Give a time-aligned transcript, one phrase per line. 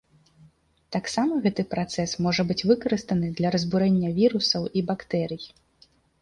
[0.95, 5.43] Таксама гэты працэс можа быць выкарыстаны для разбурэння вірусаў і бактэрый.